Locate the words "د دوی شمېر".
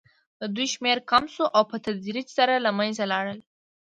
0.39-0.97